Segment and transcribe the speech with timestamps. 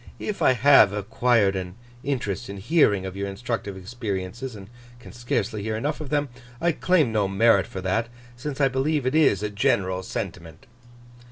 [0.17, 4.67] If I have acquired an interest in hearing of your instructive experiences, and
[4.99, 9.05] can scarcely hear enough of them, I claim no merit for that, since I believe
[9.05, 10.65] it is a general sentiment.